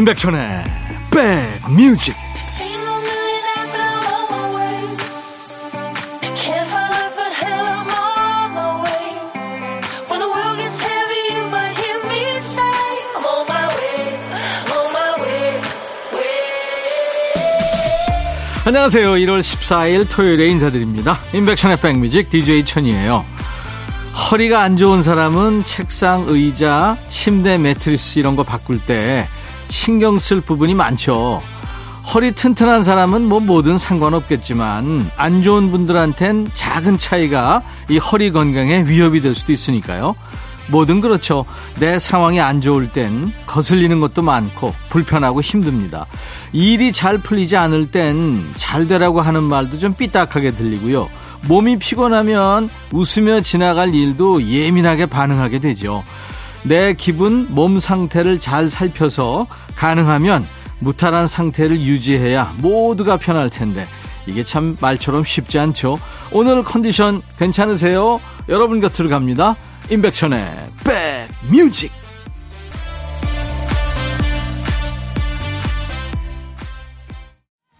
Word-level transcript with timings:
임백천의 0.00 0.64
백뮤직. 1.10 2.16
안녕하세요. 18.64 19.12
1월 19.12 19.40
14일 19.40 20.08
토요일에 20.08 20.46
인사드립니다. 20.46 21.18
임백천의 21.34 21.76
백뮤직 21.82 22.30
DJ 22.30 22.64
천이에요. 22.64 23.26
허리가 24.30 24.62
안 24.62 24.78
좋은 24.78 25.02
사람은 25.02 25.64
책상, 25.64 26.24
의자, 26.26 26.96
침대 27.10 27.58
매트리스 27.58 28.18
이런 28.18 28.34
거 28.34 28.44
바꿀 28.44 28.80
때 28.80 29.28
신경 29.70 30.18
쓸 30.18 30.40
부분이 30.40 30.74
많죠. 30.74 31.40
허리 32.12 32.32
튼튼한 32.32 32.82
사람은 32.82 33.22
뭐 33.22 33.40
뭐든 33.40 33.78
상관없겠지만 33.78 35.10
안 35.16 35.42
좋은 35.42 35.70
분들한텐 35.70 36.48
작은 36.52 36.98
차이가 36.98 37.62
이 37.88 37.98
허리 37.98 38.32
건강에 38.32 38.82
위협이 38.86 39.20
될 39.20 39.34
수도 39.34 39.52
있으니까요. 39.52 40.14
뭐든 40.68 41.00
그렇죠. 41.00 41.44
내 41.78 41.98
상황이 41.98 42.40
안 42.40 42.60
좋을 42.60 42.90
땐 42.90 43.32
거슬리는 43.46 44.00
것도 44.00 44.22
많고 44.22 44.74
불편하고 44.88 45.40
힘듭니다. 45.40 46.06
일이 46.52 46.92
잘 46.92 47.18
풀리지 47.18 47.56
않을 47.56 47.90
땐 47.90 48.44
잘 48.56 48.86
되라고 48.88 49.20
하는 49.20 49.42
말도 49.44 49.78
좀 49.78 49.94
삐딱하게 49.94 50.52
들리고요. 50.52 51.08
몸이 51.48 51.78
피곤하면 51.78 52.68
웃으며 52.92 53.40
지나갈 53.40 53.94
일도 53.94 54.44
예민하게 54.44 55.06
반응하게 55.06 55.58
되죠. 55.58 56.04
내 56.62 56.92
기분, 56.92 57.46
몸 57.50 57.80
상태를 57.80 58.38
잘 58.38 58.68
살펴서 58.68 59.46
가능하면 59.76 60.46
무탈한 60.80 61.26
상태를 61.26 61.80
유지해야 61.80 62.54
모두가 62.58 63.16
편할 63.16 63.50
텐데 63.50 63.86
이게 64.26 64.44
참 64.44 64.76
말처럼 64.80 65.24
쉽지 65.24 65.58
않죠. 65.58 65.98
오늘 66.32 66.62
컨디션 66.62 67.22
괜찮으세요? 67.38 68.20
여러분 68.48 68.80
곁으로 68.80 69.08
갑니다. 69.08 69.56
임백천의 69.90 70.70
백뮤직 71.50 71.90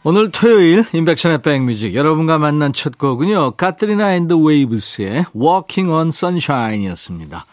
오늘 0.03 0.31
토요일 0.31 0.85
임백천의 0.95 1.43
백뮤직 1.43 1.95
여러분과 1.95 2.39
만난 2.39 2.73
첫 2.73 2.97
곡은요. 2.97 3.53
카트리나 3.53 4.15
앤드 4.15 4.33
웨이브스의 4.33 5.27
Walking 5.37 5.93
on 5.93 6.09
Sunshine이었습니다. 6.09 7.45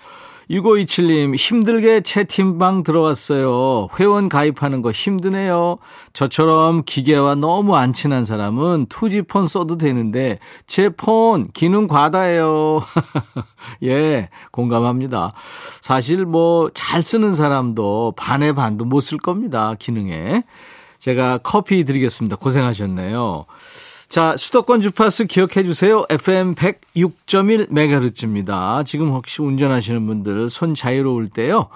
6527님, 0.50 1.36
힘들게 1.38 2.00
채팅방 2.02 2.84
들어왔어요. 2.84 3.90
회원 4.00 4.30
가입하는 4.30 4.82
거 4.82 4.92
힘드네요. 4.92 5.78
저처럼 6.14 6.84
기계와 6.86 7.36
너무 7.36 7.76
안 7.76 7.92
친한 7.92 8.24
사람은 8.24 8.86
투지폰 8.88 9.48
써도 9.48 9.78
되는데, 9.78 10.40
제 10.66 10.88
폰 10.90 11.50
기능 11.54 11.88
과다해요. 11.88 12.82
예, 13.84 14.30
공감합니다. 14.52 15.34
사실 15.82 16.26
뭐, 16.26 16.70
잘 16.74 17.04
쓰는 17.04 17.36
사람도 17.36 18.14
반의 18.16 18.54
반도 18.54 18.86
못 18.86 19.02
쓸 19.02 19.18
겁니다. 19.20 19.74
기능에. 19.78 20.44
제가 20.98 21.38
커피 21.40 21.84
드리겠습니다. 21.84 22.38
고생하셨네요. 22.38 23.46
자, 24.10 24.36
수도권 24.38 24.82
주파수 24.82 25.28
기억해 25.28 25.66
주세요. 25.66 26.04
FM 26.10 26.56
106.1MHz입니다. 26.56 28.86
지금 28.86 29.10
혹시 29.10 29.42
운전하시는 29.42 30.08
분들 30.08 30.50
손 30.50 30.76
자유로울 30.76 31.28
때요. 31.28 31.68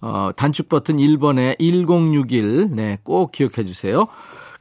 어, 0.00 0.30
단축 0.34 0.70
버튼 0.70 0.96
1번에 0.96 1.58
1061. 1.58 2.70
네, 2.70 2.96
꼭 3.02 3.32
기억해 3.32 3.66
주세요. 3.66 4.06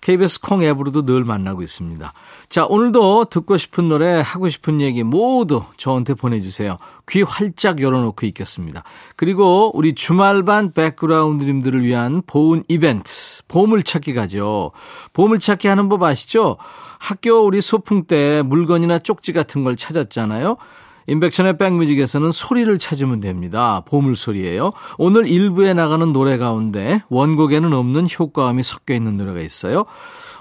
KBS 0.02 0.42
콩 0.42 0.64
앱으로도 0.64 1.06
늘 1.06 1.24
만나고 1.24 1.62
있습니다. 1.62 2.12
자, 2.50 2.66
오늘도 2.66 3.28
듣고 3.32 3.56
싶은 3.58 3.88
노래, 3.88 4.22
하고 4.24 4.50
싶은 4.50 4.82
얘기 4.82 5.04
모두 5.04 5.64
저한테 5.78 6.14
보내주세요. 6.14 6.78
귀 7.10 7.22
활짝 7.22 7.82
열어놓고 7.82 8.26
있겠습니다. 8.28 8.84
그리고 9.16 9.72
우리 9.74 9.96
주말반 9.96 10.74
백그라운드님들을 10.74 11.84
위한 11.84 12.22
보훈 12.28 12.66
이벤트, 12.68 13.33
보물찾기 13.54 14.16
가죠. 14.16 14.72
보물찾기 15.14 15.68
하는 15.68 15.88
법 15.88 16.02
아시죠? 16.02 16.58
학교 16.98 17.46
우리 17.46 17.62
소풍 17.62 18.06
때 18.06 18.42
물건이나 18.42 18.98
쪽지 18.98 19.32
같은 19.32 19.64
걸 19.64 19.76
찾았잖아요. 19.76 20.58
인백션의 21.06 21.58
백뮤직에서는 21.60 22.32
소리를 22.32 22.76
찾으면 22.80 23.20
됩니다. 23.20 23.84
보물소리예요. 23.86 24.72
오늘 24.98 25.28
일부에 25.28 25.74
나가는 25.76 26.12
노래 26.14 26.38
가운데 26.38 27.04
원곡에는 27.10 27.74
없는 27.74 28.08
효과음이 28.08 28.64
섞여 28.64 28.96
있는 28.96 29.18
노래가 29.18 29.42
있어요. 29.42 29.86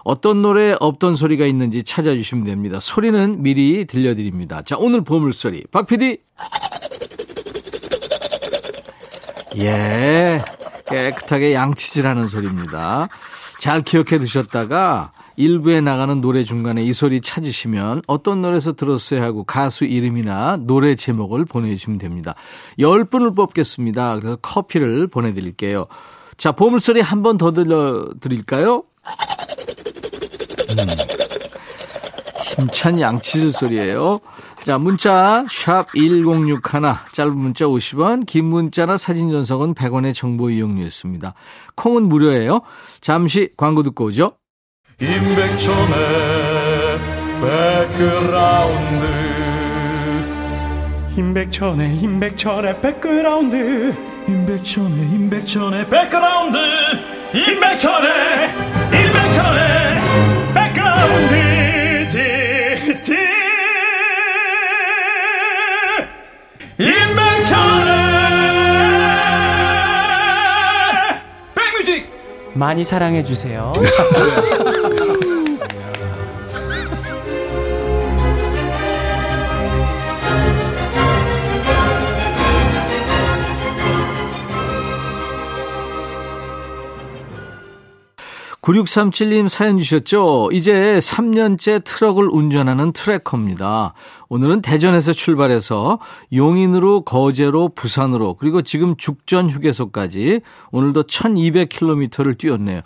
어떤 0.04 0.40
노래에 0.40 0.76
없던 0.80 1.14
소리가 1.14 1.44
있는지 1.44 1.82
찾아주시면 1.82 2.44
됩니다. 2.44 2.80
소리는 2.80 3.42
미리 3.42 3.84
들려드립니다. 3.84 4.62
자, 4.62 4.76
오늘 4.78 5.02
보물소리. 5.02 5.64
박 5.70 5.86
PD. 5.86 6.18
예. 9.58 10.40
깨끗하게 10.92 11.54
양치질하는 11.54 12.28
소리입니다. 12.28 13.08
잘 13.58 13.80
기억해 13.82 14.18
두셨다가 14.18 15.10
일부에 15.36 15.80
나가는 15.80 16.20
노래 16.20 16.44
중간에 16.44 16.82
이 16.84 16.92
소리 16.92 17.20
찾으시면 17.20 18.02
어떤 18.06 18.42
노래에서 18.42 18.72
들었어야 18.72 19.22
하고 19.22 19.44
가수 19.44 19.84
이름이나 19.84 20.56
노래 20.60 20.94
제목을 20.94 21.44
보내주시면 21.44 21.98
됩니다. 21.98 22.34
10분을 22.78 23.34
뽑겠습니다. 23.36 24.16
그래서 24.18 24.36
커피를 24.42 25.06
보내드릴게요. 25.06 25.86
자, 26.36 26.52
보물소리 26.52 27.00
한 27.00 27.22
번 27.22 27.38
더 27.38 27.52
들려드릴까요? 27.52 28.82
음. 30.70 30.76
힘찬 32.56 33.00
양치질 33.00 33.52
소리예요. 33.52 34.20
자, 34.64 34.78
문자 34.78 35.44
샵 35.48 35.88
1061, 35.92 36.60
짧은 37.12 37.36
문자 37.36 37.64
50원, 37.64 38.26
긴 38.26 38.44
문자나 38.44 38.96
사진 38.96 39.28
전송은 39.30 39.74
100원의 39.74 40.14
정보 40.14 40.50
이용료였습니다. 40.50 41.34
콩은 41.74 42.04
무료예요. 42.04 42.60
잠시 43.00 43.50
광고 43.56 43.82
듣고 43.82 44.04
오죠. 44.06 44.36
임백천의 45.00 45.92
백그라운드 47.40 49.06
임백천의 51.16 51.98
임백천의 51.98 52.80
백그라운드 52.80 53.94
임백천의 54.28 55.10
임백천의 55.10 55.88
백그라운드 55.88 56.58
임백천의 57.34 58.54
임백천의 58.92 59.91
임백천의 66.82 67.92
백뮤직 71.54 72.10
많이 72.54 72.82
사랑해 72.84 73.22
주세요. 73.22 73.72
9637님 88.62 89.48
사연 89.48 89.78
주셨죠? 89.78 90.50
이제 90.52 90.98
3년째 91.00 91.82
트럭을 91.84 92.28
운전하는 92.30 92.92
트래커입니다. 92.92 93.94
오늘은 94.28 94.62
대전에서 94.62 95.12
출발해서 95.12 95.98
용인으로 96.32 97.02
거제로 97.02 97.70
부산으로 97.70 98.34
그리고 98.34 98.62
지금 98.62 98.96
죽전 98.96 99.50
휴게소까지 99.50 100.42
오늘도 100.70 101.02
1200km를 101.02 102.38
뛰었네요. 102.38 102.82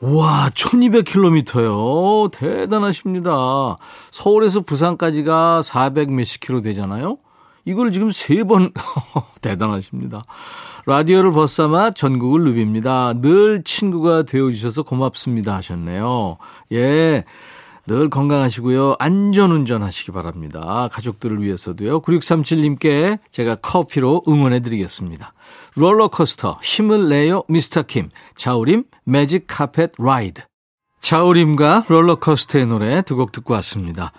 우와, 0.00 0.50
1200km요. 0.50 2.32
대단하십니다. 2.32 3.76
서울에서 4.10 4.60
부산까지가 4.62 5.62
400 5.62 6.12
몇십 6.12 6.40
킬로 6.40 6.60
되잖아요. 6.60 7.18
이걸 7.64 7.92
지금 7.92 8.10
세 8.10 8.42
번, 8.42 8.72
대단하십니다. 9.42 10.22
라디오를 10.88 11.32
벗삼아 11.32 11.90
전국을 11.90 12.40
누빕니다. 12.44 13.20
늘 13.20 13.62
친구가 13.62 14.22
되어주셔서 14.22 14.84
고맙습니다 14.84 15.54
하셨네요. 15.56 16.38
예. 16.72 17.24
늘 17.86 18.08
건강하시고요. 18.08 18.96
안전운전 18.98 19.82
하시기 19.82 20.12
바랍니다. 20.12 20.88
가족들을 20.90 21.42
위해서도요. 21.42 22.00
9637님께 22.00 23.18
제가 23.30 23.56
커피로 23.56 24.22
응원해 24.26 24.60
드리겠습니다. 24.60 25.34
롤러코스터 25.76 26.58
힘을 26.62 27.10
내요 27.10 27.44
미스터 27.48 27.82
킴 27.82 28.08
자우림 28.34 28.84
Magic 29.04 29.44
Carpet 29.46 29.92
Ride 29.98 30.42
자우림과 31.00 31.84
롤러코스터의 31.88 32.66
노래 32.66 33.02
두 33.02 33.14
곡 33.16 33.32
듣고 33.32 33.52
왔습니다. 33.54 34.12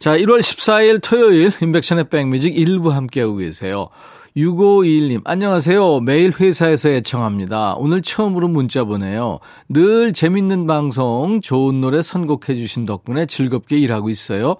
자 0.00 0.18
1월 0.18 0.40
14일 0.40 1.00
토요일 1.02 1.52
임백천의 1.62 2.08
백뮤직 2.08 2.56
일부 2.56 2.92
함께하고 2.92 3.36
계세요. 3.36 3.90
6521님, 4.36 5.22
안녕하세요. 5.24 6.00
매일 6.00 6.30
회사에서 6.30 6.88
애청합니다. 6.88 7.74
오늘 7.74 8.00
처음으로 8.00 8.46
문자 8.46 8.84
보내요. 8.84 9.40
늘 9.68 10.12
재밌는 10.12 10.68
방송, 10.68 11.40
좋은 11.40 11.80
노래 11.80 12.00
선곡해 12.00 12.54
주신 12.54 12.84
덕분에 12.84 13.26
즐겁게 13.26 13.78
일하고 13.78 14.08
있어요. 14.08 14.56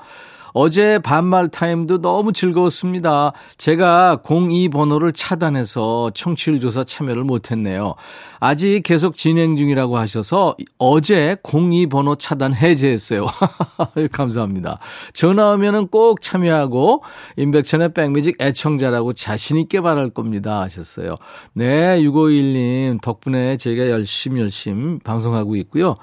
어제 0.52 0.98
반말 0.98 1.48
타임도 1.48 2.00
너무 2.00 2.32
즐거웠습니다. 2.32 3.32
제가 3.56 4.20
02번호를 4.24 5.12
차단해서 5.14 6.10
청취율 6.14 6.60
조사 6.60 6.84
참여를 6.84 7.24
못했네요. 7.24 7.94
아직 8.40 8.82
계속 8.82 9.16
진행 9.16 9.56
중이라고 9.56 9.98
하셔서 9.98 10.56
어제 10.78 11.36
02번호 11.42 12.18
차단 12.18 12.54
해제했어요. 12.54 13.26
감사합니다. 14.12 14.78
전화 15.12 15.52
오면은 15.52 15.88
꼭 15.88 16.20
참여하고 16.20 17.02
임백천의 17.36 17.92
백뮤직 17.92 18.40
애청자라고 18.40 19.12
자신있게 19.12 19.80
말할 19.80 20.10
겁니다. 20.10 20.60
하셨어요. 20.60 21.16
네, 21.52 22.00
6521님 22.00 23.00
덕분에 23.02 23.56
제가 23.56 23.90
열심히 23.90 24.40
열심히 24.40 24.98
방송하고 25.00 25.56
있고요. 25.56 25.96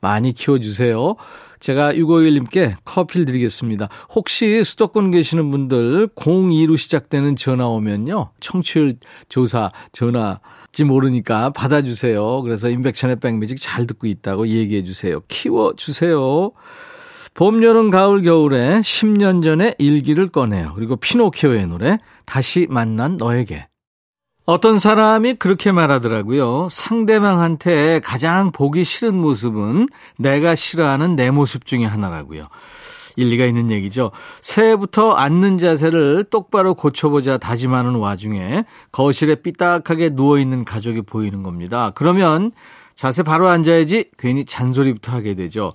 많이 0.00 0.32
키워주세요. 0.32 1.14
제가 1.62 1.94
651님께 1.94 2.74
커피를 2.84 3.24
드리겠습니다. 3.24 3.88
혹시 4.14 4.64
수도권 4.64 5.12
계시는 5.12 5.50
분들 5.52 6.08
02로 6.08 6.76
시작되는 6.76 7.36
전화 7.36 7.68
오면요. 7.68 8.30
청취율 8.40 8.96
조사 9.28 9.70
전화지 9.92 10.82
모르니까 10.84 11.50
받아주세요. 11.50 12.42
그래서 12.42 12.68
인백천의 12.68 13.20
백뮤직 13.20 13.58
잘 13.60 13.86
듣고 13.86 14.08
있다고 14.08 14.48
얘기해 14.48 14.82
주세요. 14.82 15.20
키워주세요. 15.28 16.50
봄, 17.34 17.62
여름, 17.62 17.90
가을, 17.90 18.22
겨울에 18.22 18.80
10년 18.80 19.44
전에 19.44 19.76
일기를 19.78 20.28
꺼내요. 20.28 20.72
그리고 20.74 20.96
피노키오의 20.96 21.68
노래 21.68 21.98
다시 22.26 22.66
만난 22.68 23.16
너에게. 23.16 23.68
어떤 24.44 24.78
사람이 24.80 25.34
그렇게 25.34 25.70
말하더라고요. 25.70 26.68
상대방한테 26.68 28.00
가장 28.00 28.50
보기 28.50 28.84
싫은 28.84 29.14
모습은 29.14 29.86
내가 30.16 30.56
싫어하는 30.56 31.14
내 31.14 31.30
모습 31.30 31.64
중에 31.64 31.84
하나라고요. 31.84 32.48
일리가 33.14 33.44
있는 33.44 33.70
얘기죠. 33.70 34.10
새해부터 34.40 35.12
앉는 35.12 35.58
자세를 35.58 36.24
똑바로 36.30 36.74
고쳐보자 36.74 37.38
다짐하는 37.38 37.96
와중에 37.96 38.64
거실에 38.90 39.36
삐딱하게 39.36 40.10
누워있는 40.10 40.64
가족이 40.64 41.02
보이는 41.02 41.42
겁니다. 41.42 41.92
그러면 41.94 42.52
자세 42.94 43.22
바로 43.22 43.48
앉아야지 43.48 44.10
괜히 44.18 44.44
잔소리부터 44.44 45.12
하게 45.12 45.34
되죠. 45.34 45.74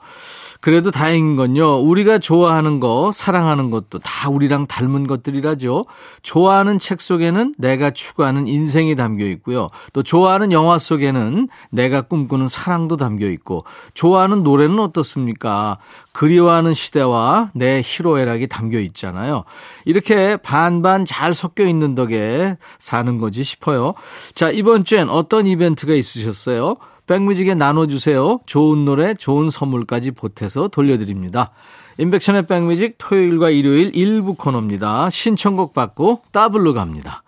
그래도 0.60 0.92
다행인 0.92 1.36
건요. 1.36 1.78
우리가 1.78 2.20
좋아하는 2.20 2.80
거, 2.80 3.12
사랑하는 3.14 3.70
것도 3.70 4.00
다 4.00 4.30
우리랑 4.30 4.68
닮은 4.68 5.08
것들이라죠. 5.08 5.86
좋아하는 6.24 6.80
책 6.80 7.02
속에는 7.02 7.56
내가 7.58 7.92
추구하는 7.92 8.48
인생이 8.48 8.96
담겨 8.96 9.26
있고요. 9.26 9.70
또 9.94 10.04
좋아하는 10.04 10.52
영화 10.52 10.78
속에는 10.78 11.48
내가 11.72 12.02
꿈꾸는 12.02 12.48
사랑도 12.48 12.98
담겨 12.98 13.28
있고, 13.28 13.66
좋아하는 13.94 14.44
노래는 14.44 14.80
어떻습니까? 14.80 15.78
그리워하는 16.12 16.74
시대와 16.74 17.52
내 17.54 17.82
희로애락이 17.84 18.48
담겨 18.48 18.80
있잖아요. 18.80 19.44
이렇게 19.86 20.38
반반 20.38 21.06
잘 21.06 21.36
섞여 21.36 21.64
있는 21.66 21.94
덕에 21.94 22.58
사는 22.80 23.18
거지 23.20 23.44
싶어요. 23.44 23.94
자, 24.34 24.50
이번 24.50 24.84
주엔 24.84 25.10
어떤 25.10 25.46
이벤트가 25.46 25.94
있으셨어요? 25.94 26.78
백뮤직에 27.08 27.56
나눠주세요. 27.56 28.40
좋은 28.46 28.86
노래, 28.86 29.14
좋은 29.14 29.50
선물까지 29.50 30.12
보태서 30.12 30.68
돌려드립니다. 30.68 31.52
인백션의 31.98 32.46
백뮤직 32.46 32.96
토요일과 32.98 33.50
일요일 33.50 33.96
일부 33.96 34.36
코너입니다. 34.36 35.10
신청곡 35.10 35.74
받고 35.74 36.22
따블로 36.32 36.74
갑니다. 36.74 37.24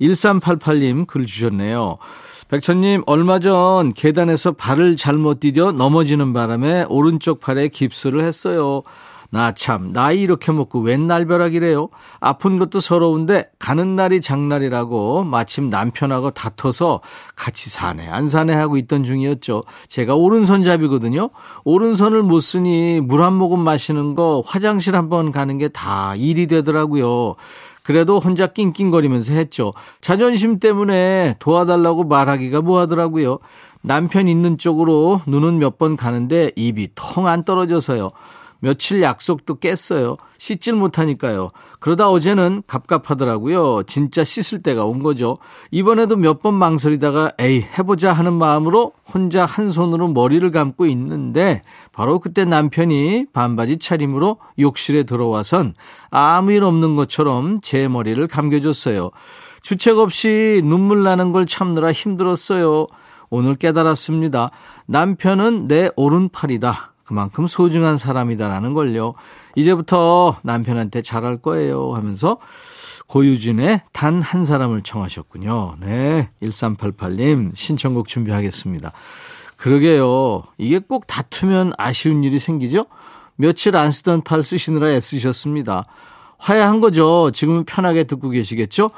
1388님 0.00 1.06
글 1.06 1.26
주셨네요. 1.26 1.98
백천님, 2.48 3.02
얼마 3.06 3.40
전 3.40 3.92
계단에서 3.92 4.52
발을 4.52 4.96
잘못 4.96 5.40
디뎌 5.40 5.72
넘어지는 5.72 6.32
바람에 6.32 6.84
오른쪽 6.88 7.40
팔에 7.40 7.68
깁스를 7.68 8.22
했어요. 8.22 8.82
나 9.30 9.52
참, 9.52 9.92
나이 9.92 10.20
이렇게 10.20 10.52
먹고 10.52 10.80
웬 10.80 11.06
날벼락이래요? 11.06 11.88
아픈 12.20 12.58
것도 12.58 12.80
서러운데 12.80 13.50
가는 13.58 13.96
날이 13.96 14.20
장날이라고 14.20 15.24
마침 15.24 15.68
남편하고 15.70 16.30
다퉈서 16.30 17.00
같이 17.34 17.70
사네, 17.70 18.08
안 18.08 18.28
사네 18.28 18.54
하고 18.54 18.76
있던 18.76 19.02
중이었죠. 19.02 19.64
제가 19.88 20.14
오른손잡이거든요. 20.14 21.30
오른손을 21.64 22.22
못 22.22 22.40
쓰니 22.40 23.00
물 23.02 23.22
한 23.22 23.34
모금 23.34 23.60
마시는 23.60 24.14
거 24.14 24.42
화장실 24.46 24.94
한 24.94 25.08
번 25.08 25.32
가는 25.32 25.58
게 25.58 25.68
다 25.68 26.14
일이 26.16 26.46
되더라고요. 26.46 27.34
그래도 27.82 28.18
혼자 28.18 28.46
낑낑거리면서 28.48 29.32
했죠. 29.34 29.72
자존심 30.00 30.58
때문에 30.58 31.36
도와달라고 31.38 32.04
말하기가 32.04 32.60
뭐하더라고요. 32.62 33.38
남편 33.82 34.26
있는 34.26 34.58
쪽으로 34.58 35.20
눈은 35.26 35.58
몇 35.58 35.78
번 35.78 35.96
가는데 35.96 36.50
입이 36.56 36.88
통안 36.94 37.44
떨어져서요. 37.44 38.10
며칠 38.60 39.02
약속도 39.02 39.58
깼어요. 39.58 40.16
씻질 40.38 40.74
못하니까요. 40.74 41.50
그러다 41.80 42.08
어제는 42.10 42.62
갑갑하더라고요. 42.66 43.82
진짜 43.84 44.24
씻을 44.24 44.62
때가 44.62 44.84
온 44.84 45.02
거죠. 45.02 45.38
이번에도 45.70 46.16
몇 46.16 46.42
번 46.42 46.54
망설이다가 46.54 47.32
에이 47.38 47.64
해보자 47.78 48.12
하는 48.12 48.32
마음으로 48.32 48.92
혼자 49.12 49.44
한 49.46 49.70
손으로 49.70 50.08
머리를 50.08 50.50
감고 50.50 50.86
있는데 50.86 51.62
바로 51.92 52.18
그때 52.18 52.44
남편이 52.44 53.26
반바지 53.32 53.78
차림으로 53.78 54.38
욕실에 54.58 55.04
들어와선 55.04 55.74
아무 56.10 56.52
일 56.52 56.64
없는 56.64 56.96
것처럼 56.96 57.60
제 57.62 57.88
머리를 57.88 58.26
감겨줬어요. 58.26 59.10
주책 59.62 59.98
없이 59.98 60.60
눈물 60.64 61.02
나는 61.02 61.32
걸 61.32 61.46
참느라 61.46 61.90
힘들었어요. 61.92 62.86
오늘 63.30 63.56
깨달았습니다. 63.56 64.50
남편은 64.86 65.66
내 65.66 65.90
오른팔이다. 65.96 66.92
그만큼 67.06 67.46
소중한 67.46 67.96
사람이다라는 67.96 68.74
걸요. 68.74 69.14
이제부터 69.54 70.36
남편한테 70.42 71.02
잘할 71.02 71.38
거예요 71.38 71.94
하면서 71.94 72.38
고유진의 73.06 73.82
단 73.92 74.20
한 74.20 74.44
사람을 74.44 74.82
청하셨군요. 74.82 75.76
네. 75.80 76.30
1388님 76.42 77.52
신청곡 77.56 78.08
준비하겠습니다. 78.08 78.90
그러게요. 79.56 80.42
이게 80.58 80.78
꼭 80.80 81.06
다투면 81.06 81.72
아쉬운 81.78 82.24
일이 82.24 82.38
생기죠? 82.38 82.86
며칠 83.36 83.76
안 83.76 83.92
쓰던 83.92 84.22
팔 84.22 84.42
쓰시느라 84.42 84.90
애쓰셨습니다. 84.90 85.84
화해한 86.38 86.80
거죠. 86.80 87.30
지금은 87.30 87.64
편하게 87.64 88.04
듣고 88.04 88.30
계시겠죠? 88.30 88.90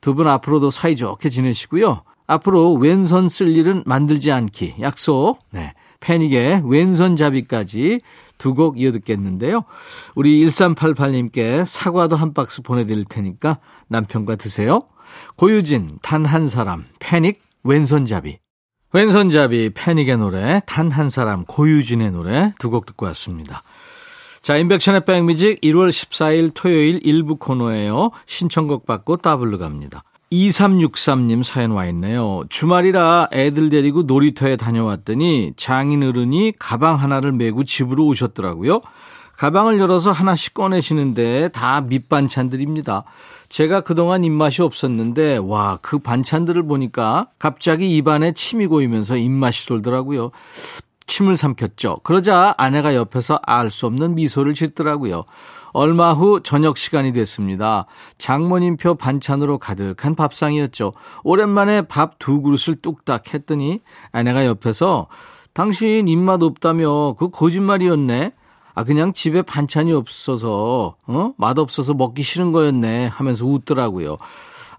두 0.00 0.14
분 0.14 0.26
앞으로도 0.28 0.70
사이좋게 0.70 1.28
지내시고요. 1.28 2.02
앞으로 2.26 2.72
왼손 2.74 3.28
쓸 3.28 3.54
일은 3.54 3.82
만들지 3.84 4.32
않기 4.32 4.76
약속. 4.80 5.38
네. 5.50 5.74
패닉의 6.00 6.62
왼손잡이까지 6.64 8.00
두 8.38 8.54
곡 8.54 8.80
이어 8.80 8.90
듣겠는데요. 8.92 9.64
우리 10.14 10.44
1388님께 10.46 11.64
사과도 11.66 12.16
한 12.16 12.32
박스 12.32 12.62
보내드릴 12.62 13.04
테니까 13.04 13.58
남편과 13.88 14.36
드세요. 14.36 14.82
고유진, 15.36 15.98
단 16.02 16.24
한 16.24 16.48
사람, 16.48 16.86
패닉, 17.00 17.38
왼손잡이. 17.64 18.38
왼손잡이, 18.92 19.70
패닉의 19.74 20.16
노래, 20.18 20.60
단 20.66 20.88
한 20.90 21.10
사람, 21.10 21.44
고유진의 21.44 22.10
노래 22.12 22.52
두 22.58 22.70
곡 22.70 22.86
듣고 22.86 23.06
왔습니다. 23.06 23.62
자, 24.42 24.56
인백션의 24.56 25.04
백뮤직 25.04 25.60
1월 25.60 25.90
14일 25.90 26.52
토요일 26.54 27.00
일부 27.04 27.36
코너예요. 27.36 28.10
신청곡 28.24 28.86
받고 28.86 29.18
따블로 29.18 29.58
갑니다. 29.58 30.02
2363님 30.32 31.42
사연 31.42 31.72
와 31.72 31.86
있네요. 31.86 32.44
주말이라 32.48 33.28
애들 33.32 33.68
데리고 33.70 34.02
놀이터에 34.02 34.56
다녀왔더니 34.56 35.54
장인 35.56 36.04
어른이 36.04 36.52
가방 36.58 36.96
하나를 36.96 37.32
메고 37.32 37.64
집으로 37.64 38.06
오셨더라고요. 38.06 38.80
가방을 39.36 39.80
열어서 39.80 40.12
하나씩 40.12 40.54
꺼내시는데 40.54 41.48
다 41.48 41.80
밑반찬들입니다. 41.80 43.04
제가 43.48 43.80
그동안 43.80 44.22
입맛이 44.22 44.62
없었는데 44.62 45.38
와 45.38 45.78
그 45.82 45.98
반찬들을 45.98 46.62
보니까 46.62 47.26
갑자기 47.38 47.96
입안에 47.96 48.32
침이 48.32 48.66
고이면서 48.68 49.16
입맛이 49.16 49.66
돌더라고요. 49.66 50.30
침을 51.08 51.36
삼켰죠. 51.36 52.00
그러자 52.04 52.54
아내가 52.56 52.94
옆에서 52.94 53.40
알 53.42 53.70
수 53.70 53.86
없는 53.86 54.14
미소를 54.14 54.54
짓더라고요. 54.54 55.24
얼마 55.72 56.12
후 56.12 56.40
저녁 56.42 56.78
시간이 56.78 57.12
됐습니다. 57.12 57.86
장모님표 58.18 58.94
반찬으로 58.96 59.58
가득한 59.58 60.14
밥상이었죠. 60.14 60.92
오랜만에 61.24 61.82
밥 61.82 62.18
두 62.18 62.42
그릇을 62.42 62.76
뚝딱 62.76 63.32
했더니 63.32 63.80
아내가 64.12 64.44
옆에서 64.46 65.06
당신 65.52 66.06
입맛 66.08 66.42
없다며 66.42 67.14
그 67.14 67.30
거짓말이었네. 67.30 68.32
아 68.74 68.84
그냥 68.84 69.12
집에 69.12 69.42
반찬이 69.42 69.92
없어서 69.92 70.96
어 71.06 71.32
맛 71.38 71.58
없어서 71.58 71.94
먹기 71.94 72.22
싫은 72.22 72.52
거였네 72.52 73.06
하면서 73.06 73.44
웃더라고요. 73.46 74.18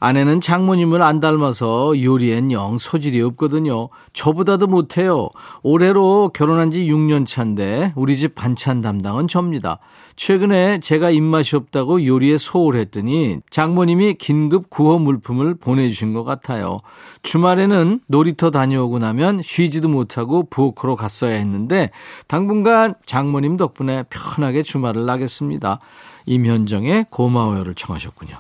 아내는 0.02 0.42
장모님을 0.42 1.04
안 1.04 1.20
닮아서 1.20 1.94
요리엔 2.02 2.52
영 2.52 2.80
소질이 2.80 3.22
없거든요. 3.22 3.90
저보다도 4.14 4.66
못해요. 4.66 5.30
올해로 5.62 6.32
결혼한 6.34 6.72
지 6.72 6.86
6년 6.86 7.28
차인데 7.28 7.94
우리 7.96 8.18
집 8.18 8.34
반찬 8.34 8.82
담당은 8.82 9.28
접니다. 9.28 9.78
최근에 10.16 10.80
제가 10.80 11.12
입맛이 11.12 11.56
없다고 11.56 12.04
요리에 12.04 12.40
소홀했더니 12.40 13.42
장모님이 13.52 14.16
긴급 14.16 14.72
구호 14.72 14.98
물품을 14.98 15.54
보내주신 15.54 16.14
것 16.14 16.24
같아요. 16.24 16.82
주말에는 17.22 18.00
놀이터 18.08 18.50
다녀오고 18.50 18.98
나면 18.98 19.44
쉬지도 19.44 19.88
못하고 19.88 20.50
부엌으로 20.50 20.96
갔어야 20.96 21.36
했는데 21.36 21.92
당분간 22.26 22.96
장모님 23.06 23.56
덕분에 23.56 24.06
편하게 24.10 24.64
주말을 24.64 25.06
나겠습니다. 25.06 25.80
임현정의 26.26 27.06
고마워요를 27.12 27.76
청하셨군요. 27.76 28.36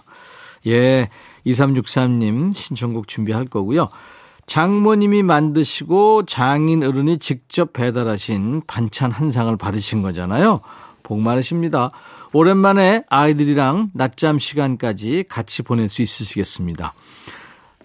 예, 0.68 1.10
2363님 1.46 2.54
신청곡 2.54 3.08
준비할 3.08 3.46
거고요. 3.46 3.88
장모님이 4.48 5.24
만드시고 5.24 6.26
장인 6.26 6.84
어른이 6.84 7.20
직접 7.20 7.74
배달하신 7.74 8.64
반찬 8.68 9.12
한 9.12 9.32
상을 9.32 9.56
받으신 9.56 10.02
거잖아요. 10.02 10.62
복 11.04 11.20
많으십니다. 11.20 11.92
오랜만에 12.34 13.04
아이들이랑 13.10 13.92
낮잠 13.94 14.40
시간까지 14.40 15.26
같이 15.30 15.64
보낼 15.64 15.90
수 15.90 16.02
있으시겠습니다. 16.02 16.94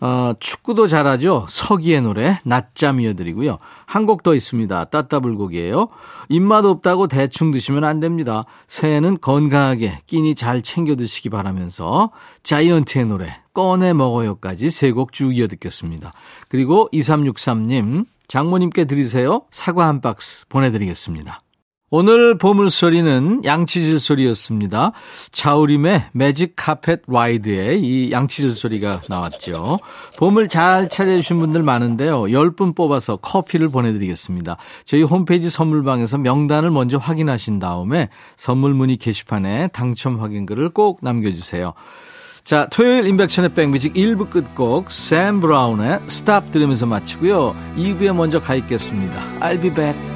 어, 0.01 0.33
축구도 0.39 0.87
잘하죠. 0.87 1.47
서기의 1.49 2.03
노래 2.03 2.39
낮잠 2.45 3.01
이어드리고요. 3.01 3.59
한 3.87 4.05
곡 4.07 4.23
더 4.23 4.35
있습니다. 4.35 4.85
따따불곡이에요. 4.87 5.89
입맛 6.29 6.65
없다고 6.65 7.09
대충 7.09 7.51
드시면 7.51 7.85
안 7.85 8.01
됩니다. 8.01 8.45
새해는 8.69 9.19
건강하게 9.21 10.01
끼니 10.07 10.35
잘 10.35 10.61
챙겨 10.63 10.97
드시기 10.97 11.31
바라면서 11.31 12.11
자이언트의 12.43 13.07
노래 13.07 13.29
꺼내 13.55 13.93
먹어요까지 13.95 14.71
세 14.71 14.91
곡 14.93 15.13
쭉 15.13 15.35
이어 15.37 15.47
듣겠습니다. 15.49 16.13
그리고 16.49 16.89
2363님 16.93 18.05
장모님께 18.29 18.85
드리세요. 18.85 19.43
사과 19.51 19.87
한 19.87 20.01
박스 20.01 20.47
보내드리겠습니다. 20.49 21.41
오늘 21.89 22.37
보물소리는 22.37 23.45
양치질 23.45 24.01
소리였습니다. 24.01 24.91
자우림의 25.31 26.07
매직 26.13 26.55
카펫 26.57 27.03
라이드에 27.07 27.77
이 27.77 28.11
양치질 28.11 28.55
소리가 28.55 29.03
나왔죠. 29.09 29.79
보물 30.19 30.49
잘 30.49 30.89
찾아주신 30.89 31.39
분들 31.39 31.63
많은데요. 31.63 32.23
10분 32.23 32.75
뽑아서 32.75 33.19
커피를 33.19 33.69
보내드리겠습니다. 33.69 34.57
저희 34.85 35.03
홈페이지 35.05 35.49
선물방에서 35.49 36.19
명단을 36.19 36.73
먼저 36.73 36.99
확인하신 36.99 37.61
다음에 37.61 38.09
선물 38.35 38.75
문의 38.75 38.97
게시판에 38.97 39.69
당첨 39.69 40.19
확인글을 40.21 40.71
꼭 40.71 40.99
남겨주세요. 41.03 41.73
자, 42.43 42.67
토요일 42.71 43.07
인백천의 43.07 43.55
백뮤직 43.55 43.95
1부 43.95 44.31
끝곡 44.31 44.91
샘 44.91 45.41
브라운의 45.41 46.01
Stop 46.09 46.51
들으면서 46.51 46.87
마치고요. 46.87 47.55
2부에 47.77 48.13
먼저 48.13 48.41
가 48.41 48.57
있겠습니다. 48.57 49.21
I'll 49.41 49.61
be 49.61 49.73
back. 49.73 50.16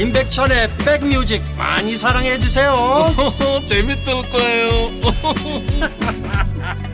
임백천의 0.00 0.70
백뮤직 0.78 1.42
많이 1.58 1.98
사랑해 1.98 2.38
주세요. 2.38 2.72
재밌을 3.68 4.14
거예요. 4.32 4.88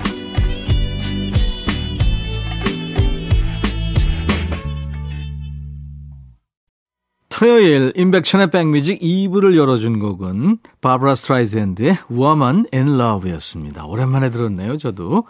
토요일 7.29 7.93
임백천의 7.95 8.51
백뮤직 8.51 8.99
2부를 8.99 9.57
열어준 9.57 10.01
곡은 10.01 10.59
바브라 10.81 11.15
스트라이샌드의 11.15 11.99
Woman 12.11 12.67
in 12.75 12.99
Love였습니다. 12.99 13.87
오랜만에 13.87 14.31
들었네요, 14.31 14.79
저도. 14.79 15.27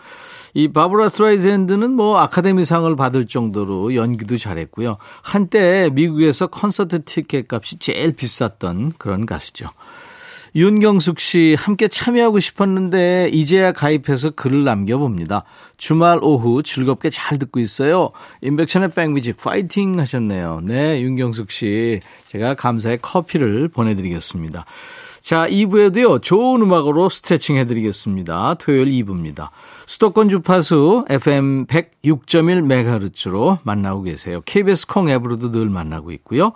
이 0.57 0.69
바브라 0.69 1.11
스트라이샌드는 1.11 1.93
뭐 1.93 2.19
아카데미상을 2.19 2.97
받을 2.97 3.27
정도로 3.27 3.95
연기도 3.95 4.39
잘했고요. 4.39 4.97
한때 5.21 5.91
미국에서 5.93 6.47
콘서트 6.47 7.05
티켓 7.05 7.53
값이 7.53 7.79
제일 7.79 8.17
비쌌던 8.17 8.95
그런 8.97 9.27
가수죠. 9.27 9.69
윤경숙 10.55 11.21
씨 11.21 11.55
함께 11.59 11.89
참여하고 11.89 12.41
싶었는데 12.41 13.29
이제야 13.35 13.73
가입해서 13.73 14.31
글을 14.31 14.65
남겨봅니다. 14.65 15.45
주말 15.77 16.21
오후 16.23 16.63
즐겁게 16.63 17.11
잘 17.11 17.39
듣고 17.39 17.61
있어요. 17.61 18.13
인백션의 18.41 18.93
백뮤직 18.93 19.37
파이팅 19.37 20.01
하셨네요. 20.01 20.63
네, 20.65 21.03
윤경숙 21.03 21.51
씨 21.51 22.01
제가 22.29 22.55
감사의 22.55 23.01
커피를 23.03 23.69
보내드리겠습니다. 23.69 24.65
자, 25.27 25.49
2부에도요 25.49 26.23
좋은 26.23 26.63
음악으로 26.63 27.09
스트레칭 27.09 27.57
해드리겠습니다. 27.57 28.55
토요일 28.61 28.87
2부입니다. 28.87 29.49
수도권 29.85 30.29
주파수 30.29 31.05
FM 31.11 31.67
106.1MHz로 31.67 33.59
만나고 33.65 34.03
계세요. 34.03 34.41
KBS 34.45 34.87
콩 34.87 35.09
앱으로도 35.09 35.51
늘 35.51 35.69
만나고 35.69 36.13
있고요. 36.13 36.53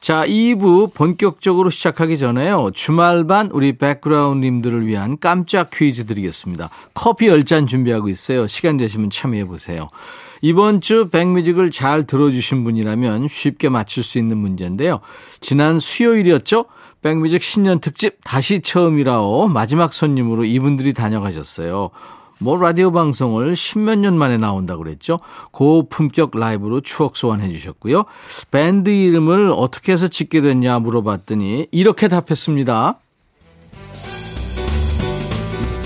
자, 0.00 0.26
2부 0.26 0.94
본격적으로 0.94 1.70
시작하기 1.70 2.18
전에요. 2.18 2.72
주말반 2.74 3.50
우리 3.52 3.78
백그라운드님들을 3.78 4.84
위한 4.84 5.18
깜짝 5.20 5.70
퀴즈 5.72 6.06
드리겠습니다. 6.06 6.70
커피 6.94 7.28
10잔 7.28 7.68
준비하고 7.68 8.08
있어요. 8.08 8.48
시간 8.48 8.78
되시면 8.78 9.10
참여해 9.10 9.44
보세요. 9.44 9.90
이번 10.40 10.80
주 10.80 11.08
백뮤직을 11.08 11.70
잘 11.70 12.02
들어주신 12.02 12.64
분이라면 12.64 13.28
쉽게 13.28 13.68
맞출 13.68 14.02
수 14.02 14.18
있는 14.18 14.38
문제인데요. 14.38 14.98
지난 15.38 15.78
수요일이었죠? 15.78 16.64
백뮤직 17.02 17.42
신년 17.42 17.80
특집 17.80 18.18
다시 18.24 18.60
처음이라오 18.60 19.48
마지막 19.48 19.92
손님으로 19.92 20.44
이분들이 20.44 20.92
다녀가셨어요. 20.92 21.90
뭐 22.40 22.56
라디오 22.56 22.92
방송을 22.92 23.56
십몇 23.56 23.98
년 23.98 24.16
만에 24.16 24.36
나온다고 24.36 24.82
그랬죠. 24.82 25.18
고품격 25.50 26.38
라이브로 26.38 26.80
추억 26.80 27.16
소환해 27.16 27.52
주셨고요. 27.52 28.04
밴드 28.50 28.90
이름을 28.90 29.52
어떻게 29.52 29.92
해서 29.92 30.06
짓게 30.06 30.40
됐냐 30.40 30.78
물어봤더니 30.78 31.68
이렇게 31.72 32.08
답했습니다. 32.08 32.96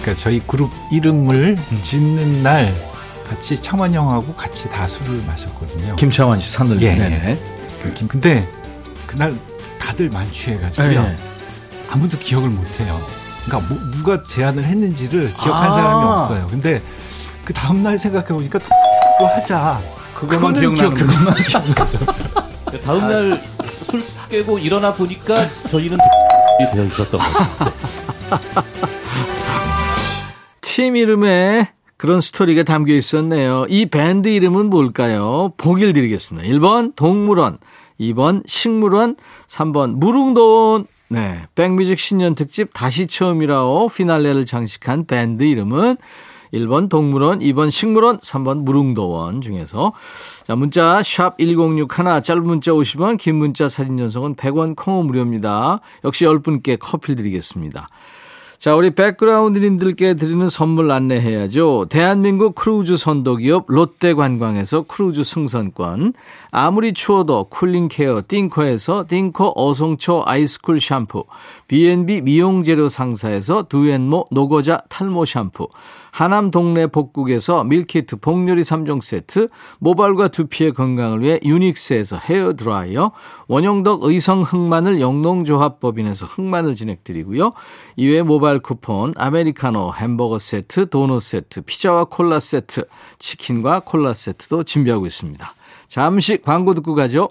그러니까 0.02 0.14
저희 0.14 0.40
그룹 0.40 0.70
이름을 0.90 1.56
짓는 1.82 2.42
날 2.42 2.74
같이 3.28 3.62
창원 3.62 3.94
형하고 3.94 4.34
같이 4.34 4.68
다 4.68 4.86
술을 4.86 5.24
마셨거든요. 5.26 5.96
김창완 5.96 6.40
씨 6.40 6.52
산을 6.52 6.82
예, 6.82 6.94
네. 6.94 7.38
근데 8.08 8.46
그날 9.06 9.34
다들 9.82 10.08
만취해가지고요. 10.10 11.02
네. 11.02 11.16
아무도 11.90 12.16
기억을 12.18 12.48
못해요. 12.48 13.00
그러니까 13.44 13.68
뭐, 13.68 13.90
누가 13.90 14.22
제안을 14.24 14.62
했는지를 14.64 15.32
기억한 15.34 15.70
아~ 15.70 15.74
사람이 15.74 16.04
없어요. 16.04 16.46
근데 16.48 16.80
그 17.44 17.52
다음날 17.52 17.98
생각해보니까 17.98 18.60
또 18.60 19.26
하자. 19.26 19.80
그것만 20.14 20.54
기억나는 20.54 20.94
기억, 20.94 21.08
그것만 21.08 21.34
기억나죠. 21.42 21.98
다음날 22.84 23.42
술 23.90 24.02
깨고 24.30 24.58
일어나 24.60 24.94
보니까 24.94 25.48
저희는 25.68 25.98
되어 26.72 26.84
있었던 26.84 27.20
거죠. 27.20 27.72
팀 30.60 30.96
이름에 30.96 31.72
그런 31.96 32.20
스토리가 32.20 32.62
담겨 32.62 32.94
있었네요. 32.94 33.66
이 33.68 33.86
밴드 33.86 34.28
이름은 34.28 34.66
뭘까요? 34.66 35.52
보기를 35.56 35.92
드리겠습니다. 35.92 36.48
1번 36.48 36.94
동물원, 36.96 37.58
2번 38.00 38.42
식물원, 38.46 39.16
3번 39.46 39.94
무릉도원, 39.98 40.86
네. 41.08 41.42
백뮤직 41.54 41.98
신년 41.98 42.34
특집 42.34 42.70
다시 42.72 43.06
처음이라오 43.06 43.88
피날레를 43.88 44.46
장식한 44.46 45.04
밴드 45.06 45.42
이름은 45.44 45.96
1번 46.54 46.88
동물원, 46.88 47.40
2번 47.40 47.70
식물원, 47.70 48.18
3번 48.18 48.62
무릉도원 48.64 49.40
중에서 49.40 49.92
자, 50.46 50.56
문자 50.56 51.02
샵 51.02 51.36
1061, 51.38 52.22
짧은 52.22 52.42
문자 52.42 52.72
50원, 52.72 53.18
긴 53.18 53.36
문자 53.36 53.68
사진 53.68 53.96
전송은 53.96 54.36
100원 54.36 54.76
콩은 54.76 55.02
무료입니다. 55.04 55.80
역시 56.04 56.24
10분께 56.24 56.76
커피 56.80 57.14
드리겠습니다. 57.14 57.88
자, 58.62 58.76
우리 58.76 58.90
백그라운드님들께 58.90 60.14
드리는 60.14 60.48
선물 60.48 60.92
안내해야죠. 60.92 61.86
대한민국 61.90 62.54
크루즈 62.54 62.96
선도기업 62.96 63.64
롯데관광에서 63.66 64.82
크루즈 64.82 65.24
승선권, 65.24 66.12
아무리 66.52 66.92
추워도 66.92 67.46
cooling 67.50 67.96
care 67.96 68.22
띵커에서 68.28 69.06
띵커 69.08 69.54
어성초 69.56 70.22
ice 70.26 70.49
cool 70.49 70.78
샴푸, 70.78 71.24
B&B 71.66 72.20
미용재료 72.20 72.88
상사에서 72.88 73.64
두앤모 73.64 74.26
노고자 74.30 74.82
탈모 74.88 75.24
샴푸, 75.24 75.66
하남 76.12 76.50
동네 76.50 76.86
복국에서 76.86 77.64
밀키트 77.64 78.16
복요리 78.16 78.60
3종 78.60 79.00
세트, 79.00 79.48
모발과 79.80 80.28
두피의 80.28 80.74
건강을 80.74 81.22
위해 81.22 81.40
유닉스에서 81.42 82.18
헤어 82.18 82.52
드라이어, 82.52 83.12
원용덕 83.48 84.04
의성 84.04 84.42
흑마늘 84.42 85.00
영농조합법인에서 85.00 86.26
흑마늘 86.26 86.74
진액 86.74 87.04
드리고요. 87.04 87.54
이외에 87.96 88.20
모바일 88.20 88.58
쿠폰, 88.58 89.14
아메리카노, 89.16 89.94
햄버거 89.94 90.38
세트, 90.38 90.90
도넛 90.90 91.22
세트, 91.22 91.62
피자와 91.62 92.04
콜라 92.04 92.40
세트, 92.40 92.84
치킨과 93.18 93.80
콜라 93.80 94.12
세트도 94.12 94.64
준비하고 94.64 95.06
있습니다. 95.06 95.50
잠시 95.88 96.36
광고 96.42 96.74
듣고 96.74 96.94
가죠. 96.94 97.30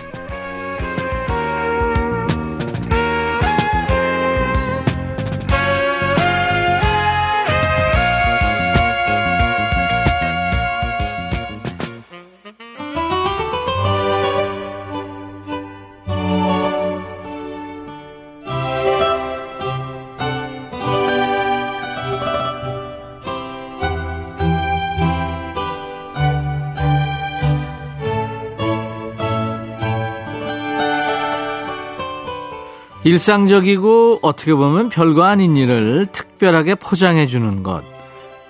일상적이고 33.03 34.19
어떻게 34.21 34.53
보면 34.53 34.89
별거 34.89 35.23
아닌 35.23 35.57
일을 35.57 36.07
특별하게 36.11 36.75
포장해 36.75 37.25
주는 37.25 37.63
것. 37.63 37.83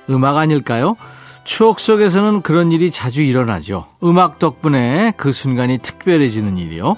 음악 0.10 0.38
아닐까요? 0.38 0.98
추억 1.44 1.80
속에서는 1.80 2.42
그런 2.42 2.72
일이 2.72 2.92
자주 2.92 3.22
일어나죠. 3.22 3.86
음악 4.04 4.40
덕분에 4.40 5.14
그 5.16 5.32
순간이 5.32 5.78
특별해지는 5.78 6.58
일이요. 6.58 6.96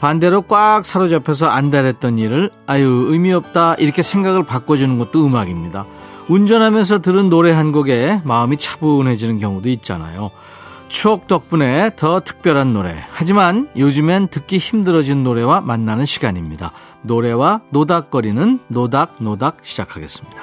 반대로 0.00 0.42
꽉 0.42 0.86
사로잡혀서 0.86 1.46
안달했던 1.48 2.18
일을 2.18 2.50
아유 2.66 3.06
의미 3.08 3.32
없다 3.34 3.74
이렇게 3.74 4.02
생각을 4.02 4.44
바꿔주는 4.44 4.98
것도 4.98 5.24
음악입니다. 5.24 5.84
운전하면서 6.28 7.00
들은 7.00 7.28
노래 7.28 7.52
한 7.52 7.72
곡에 7.72 8.20
마음이 8.24 8.56
차분해지는 8.56 9.38
경우도 9.38 9.68
있잖아요. 9.68 10.30
추억 10.90 11.28
덕분에 11.28 11.92
더 11.94 12.20
특별한 12.20 12.72
노래. 12.72 12.92
하지만 13.12 13.70
요즘엔 13.76 14.26
듣기 14.28 14.58
힘들어진 14.58 15.22
노래와 15.22 15.60
만나는 15.60 16.04
시간입니다. 16.04 16.72
노래와 17.02 17.60
노닥거리는 17.70 18.58
노닥노닥 18.66 19.58
시작하겠습니다. 19.62 20.42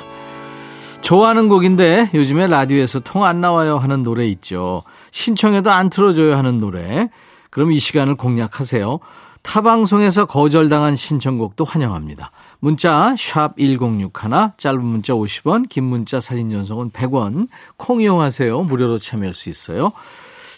좋아하는 1.02 1.50
곡인데 1.50 2.10
요즘에 2.14 2.48
라디오에서 2.48 3.02
통 3.02 3.26
안 3.26 3.42
나와요 3.42 3.78
하는 3.78 4.04
노래 4.04 4.26
있죠. 4.28 4.84
신청해도 5.12 5.70
안 5.70 5.90
틀어줘요 5.90 6.38
하는 6.38 6.60
노래. 6.60 7.10
그럼 7.50 7.74
이 7.74 7.80
시간을 7.80 8.16
공략하세요. 8.16 9.00
타방송에서 9.42 10.26
거절당한 10.26 10.96
신청곡도 10.96 11.66
환영합니다. 11.66 12.32
문자 12.60 13.14
1061, 13.18 14.12
짧은 14.58 14.84
문자 14.84 15.14
50원, 15.14 15.68
긴 15.68 15.84
문자 15.84 16.22
사진 16.22 16.50
전송은 16.50 16.92
100원, 16.92 17.48
콩 17.76 18.02
이용하세요. 18.02 18.62
무료로 18.62 19.00
참여할 19.00 19.34
수 19.34 19.50
있어요. 19.50 19.92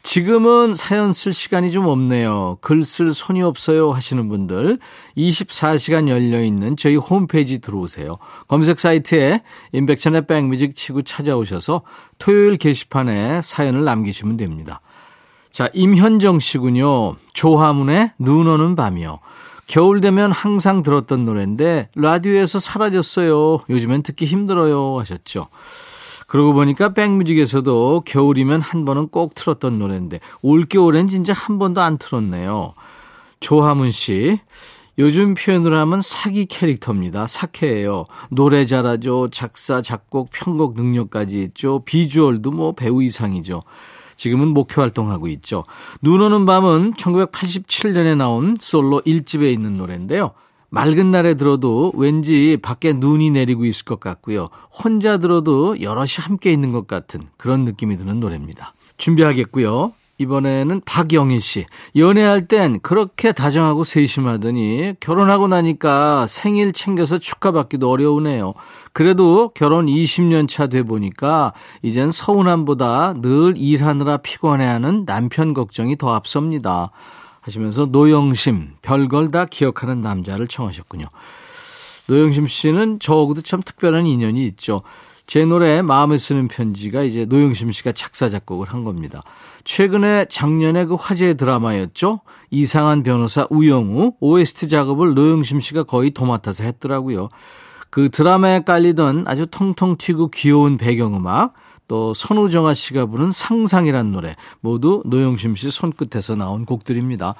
지금은 0.01 0.73
사연 0.73 1.13
쓸 1.13 1.33
시간이 1.33 1.71
좀 1.71 1.85
없네요. 1.85 2.57
글 2.61 2.83
쓸 2.83 3.13
손이 3.13 3.41
없어요 3.41 3.91
하시는 3.91 4.27
분들 4.29 4.79
24시간 5.17 6.07
열려 6.07 6.41
있는 6.41 6.75
저희 6.77 6.95
홈페이지 6.95 7.59
들어오세요. 7.59 8.17
검색 8.47 8.79
사이트에 8.79 9.41
인백천의 9.73 10.25
백뮤직 10.25 10.75
치고 10.75 11.01
찾아오셔서 11.01 11.81
토요일 12.17 12.57
게시판에 12.57 13.41
사연을 13.41 13.83
남기시면 13.83 14.37
됩니다. 14.37 14.81
자, 15.51 15.69
임현정 15.73 16.39
씨군요. 16.39 17.15
조화문의 17.33 18.11
눈 18.17 18.47
오는 18.47 18.75
밤이요. 18.75 19.19
겨울 19.67 20.01
되면 20.01 20.31
항상 20.31 20.81
들었던 20.81 21.25
노래인데 21.25 21.89
라디오에서 21.95 22.59
사라졌어요. 22.59 23.65
요즘엔 23.69 24.03
듣기 24.03 24.25
힘들어요 24.25 24.97
하셨죠. 24.99 25.47
그러고 26.29 26.53
보니까 26.53 26.93
백뮤직에서도 26.93 28.03
겨울이면 28.05 28.61
한 28.61 28.85
번은 28.85 29.07
꼭 29.07 29.33
틀었던 29.33 29.79
노래인데 29.79 30.19
올겨울엔 30.43 31.07
진짜 31.07 31.33
한 31.33 31.57
번도 31.57 31.81
안 31.81 31.97
틀었네요. 31.97 32.73
조하문 33.39 33.89
씨. 33.89 34.39
요즘 34.99 35.33
표현으로 35.33 35.77
하면 35.79 36.01
사기 36.03 36.45
캐릭터입니다. 36.45 37.25
사케예요. 37.25 38.05
노래 38.29 38.65
잘하죠. 38.65 39.29
작사, 39.31 39.81
작곡, 39.81 40.29
편곡 40.31 40.75
능력까지 40.75 41.41
있죠. 41.41 41.79
비주얼도 41.85 42.51
뭐 42.51 42.73
배우 42.73 43.01
이상이죠. 43.01 43.63
지금은 44.15 44.49
목회 44.49 44.81
활동하고 44.81 45.29
있죠. 45.29 45.63
눈 46.03 46.21
오는 46.21 46.45
밤은 46.45 46.93
1987년에 46.93 48.15
나온 48.15 48.55
솔로 48.59 49.01
1집에 49.01 49.51
있는 49.51 49.77
노래인데요. 49.77 50.33
맑은 50.69 51.11
날에 51.11 51.33
들어도 51.33 51.91
왠지 51.95 52.57
밖에 52.61 52.93
눈이 52.93 53.31
내리고 53.31 53.65
있을 53.65 53.85
것 53.85 53.99
같고요. 53.99 54.49
혼자 54.71 55.17
들어도 55.17 55.81
여럿이 55.81 56.17
함께 56.19 56.51
있는 56.51 56.71
것 56.71 56.87
같은 56.87 57.21
그런 57.37 57.65
느낌이 57.65 57.97
드는 57.97 58.19
노래입니다. 58.19 58.73
준비하겠고요. 58.97 59.93
이번에는 60.19 60.81
박영희 60.85 61.39
씨. 61.39 61.65
연애할 61.95 62.47
땐 62.47 62.79
그렇게 62.81 63.31
다정하고 63.31 63.85
세심하더니 63.85 64.95
결혼하고 64.99 65.47
나니까 65.47 66.27
생일 66.27 66.73
챙겨서 66.73 67.19
축하받기도 67.19 67.89
어려우네요. 67.89 68.53
그래도 68.91 69.51
결혼 69.55 69.85
20년 69.85 70.47
차 70.49 70.67
돼 70.67 70.83
보니까 70.83 71.53
이젠 71.81 72.11
서운함보다 72.11 73.15
늘 73.21 73.53
일하느라 73.55 74.17
피곤해하는 74.17 75.05
남편 75.05 75.53
걱정이 75.53 75.97
더 75.97 76.13
앞섭니다. 76.13 76.91
하시면서 77.41 77.87
노영심, 77.87 78.75
별걸 78.81 79.31
다 79.31 79.45
기억하는 79.45 80.01
남자를 80.01 80.47
청하셨군요. 80.47 81.05
노영심 82.07 82.47
씨는 82.47 82.99
저하고도 82.99 83.41
참 83.41 83.61
특별한 83.61 84.05
인연이 84.05 84.45
있죠. 84.47 84.81
제 85.27 85.45
노래 85.45 85.83
마음에 85.83 86.17
쓰는 86.17 86.47
편지가 86.47 87.03
이제 87.03 87.25
노영심 87.25 87.71
씨가 87.71 87.91
작사 87.91 88.29
작곡을 88.29 88.67
한 88.69 88.83
겁니다. 88.83 89.21
최근에 89.63 90.25
작년에 90.27 90.85
그 90.85 90.95
화제의 90.95 91.37
드라마였죠. 91.37 92.21
이상한 92.49 93.03
변호사 93.03 93.45
우영우 93.51 94.13
OST 94.19 94.69
작업을 94.69 95.13
노영심 95.13 95.59
씨가 95.59 95.83
거의 95.83 96.09
도맡아서 96.11 96.63
했더라고요. 96.63 97.29
그 97.91 98.09
드라마에 98.09 98.61
깔리던 98.61 99.25
아주 99.27 99.45
통통 99.45 99.97
튀고 99.97 100.29
귀여운 100.29 100.77
배경음악 100.77 101.53
또 101.89 102.13
선우정아 102.13 102.75
씨가 102.75 103.07
부른 103.07 103.31
상상이란 103.31 104.11
노래 104.11 104.35
모두 104.61 105.01
노영심 105.05 105.57
씨 105.57 105.71
손끝에서 105.71 106.35
나온 106.35 106.63
곡들입니다. 106.63 107.33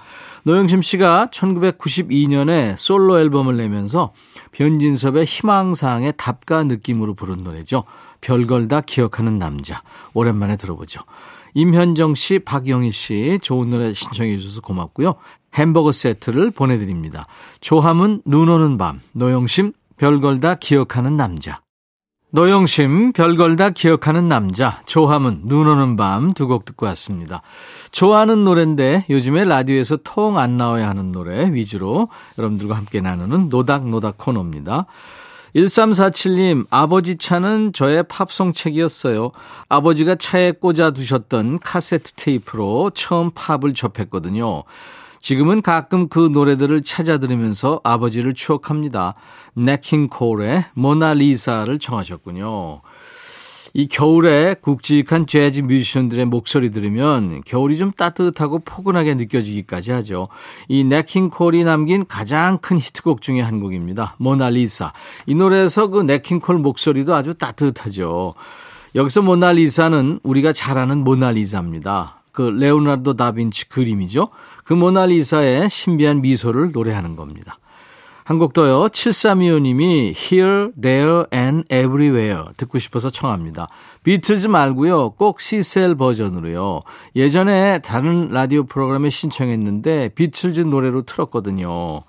노영심 0.44 0.82
씨가 0.82 1.30
1992년에 1.32 2.76
솔로 2.76 3.20
앨범을 3.20 3.56
내면서 3.56 4.12
변진섭의 4.52 5.24
희망사항의 5.24 6.14
답가 6.18 6.64
느낌으로 6.64 7.14
부른 7.14 7.44
노래죠. 7.44 7.84
별걸 8.22 8.68
다 8.68 8.82
기억하는 8.82 9.38
남자. 9.38 9.82
오랜만에 10.16 10.58
들어보죠. 10.58 11.02
임현정 11.54 12.16
씨, 12.16 12.40
박영희 12.40 12.92
씨 12.92 13.40
좋은 13.42 13.70
노래 13.70 13.94
신청해 13.94 14.36
주셔서 14.40 14.62
고맙고요. 14.62 15.14
햄버거 15.54 15.92
세트를 15.92 16.52
보내드립니다. 16.52 17.28
조함은 17.62 18.24
눈 18.26 18.50
오는 18.50 18.78
밤, 18.80 19.00
노영심 19.14 19.74
별걸 19.98 20.40
다 20.40 20.56
기억하는 20.56 21.18
남자. 21.18 21.62
노영심, 22.32 23.14
별걸 23.14 23.56
다 23.56 23.72
기억하는 23.72 24.28
남자, 24.28 24.80
조함은, 24.86 25.42
눈 25.46 25.68
오는 25.68 25.96
밤 25.96 26.34
두 26.36 26.48
곡 26.48 26.64
듣고 26.64 26.86
왔습니다. 26.88 27.42
좋아하는 27.92 28.44
노래인데 28.44 29.06
요즘에 29.10 29.46
라디오에서 29.46 29.98
통 30.04 30.38
안 30.38 30.56
나와야 30.56 30.88
하는 30.90 31.12
노래 31.12 31.52
위주로 31.52 32.08
여러분들과 32.38 32.76
함께 32.76 33.02
나누는 33.02 33.50
노닥노닥 33.50 34.20
코너입니다. 34.20 34.86
1347님, 35.56 36.68
아버지 36.70 37.16
차는 37.18 37.74
저의 37.74 38.04
팝송 38.04 38.54
책이었어요. 38.54 39.32
아버지가 39.68 40.14
차에 40.14 40.52
꽂아 40.52 40.92
두셨던 40.92 41.58
카세트 41.60 42.14
테이프로 42.14 42.92
처음 42.94 43.32
팝을 43.32 43.74
접했거든요. 43.74 44.64
지금은 45.20 45.62
가끔 45.62 46.08
그 46.08 46.30
노래들을 46.32 46.84
찾아 46.84 47.18
들으면서 47.18 47.82
아버지를 47.84 48.34
추억합니다. 48.34 49.16
네킹콜의 49.56 50.66
모나리사를 50.74 51.78
청하셨군요. 51.80 52.82
이 53.74 53.88
겨울에 53.88 54.56
굵직한 54.60 55.28
재즈 55.28 55.62
뮤지션들의 55.62 56.26
목소리 56.26 56.72
들으면 56.72 57.42
겨울이 57.46 57.78
좀 57.78 57.92
따뜻하고 57.92 58.60
포근하게 58.60 59.14
느껴지기까지 59.14 59.92
하죠. 59.92 60.28
이 60.68 60.84
네킹콜이 60.84 61.64
남긴 61.64 62.06
가장 62.08 62.58
큰 62.58 62.80
히트곡 62.80 63.22
중의 63.22 63.44
한 63.44 63.60
곡입니다. 63.60 64.16
모나리사. 64.18 64.92
이 65.28 65.36
노래에서 65.36 65.88
그 65.88 66.02
네킹콜 66.02 66.58
목소리도 66.58 67.14
아주 67.14 67.36
따뜻하죠. 67.36 68.34
여기서 68.96 69.22
모나리사는 69.22 70.20
우리가 70.24 70.52
잘 70.52 70.80
아는 70.80 71.04
모나리사입니다. 71.04 72.22
그 72.32 72.42
레오나르도 72.42 73.16
다빈치 73.16 73.70
그림이죠. 73.70 74.30
그 74.70 74.76
모나리사의 74.76 75.68
신비한 75.68 76.22
미소를 76.22 76.72
노래하는 76.72 77.16
겁니다. 77.16 77.58
한 78.24 78.38
곡 78.38 78.54
더요. 78.54 78.88
7325님이 78.90 80.14
Here, 80.16 80.70
There 80.80 81.24
and 81.34 81.64
Everywhere 81.74 82.44
듣고 82.56 82.78
싶어서 82.78 83.10
청합니다. 83.10 83.68
비틀즈 84.04 84.46
말고요. 84.46 85.16
꼭 85.18 85.42
시셀 85.42 85.96
버전으로요. 85.96 86.82
예전에 87.16 87.80
다른 87.80 88.30
라디오 88.30 88.64
프로그램에 88.66 89.10
신청했는데 89.10 90.10
비틀즈 90.10 90.62
노래로 90.62 91.02
틀었거든요. 91.02 92.02